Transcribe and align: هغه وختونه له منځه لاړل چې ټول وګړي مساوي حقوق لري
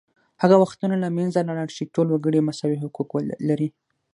هغه 0.41 0.55
وختونه 0.63 0.95
له 1.03 1.09
منځه 1.17 1.45
لاړل 1.47 1.69
چې 1.77 1.91
ټول 1.93 2.07
وګړي 2.09 2.39
مساوي 2.47 2.77
حقوق 2.83 3.09
لري 3.49 3.69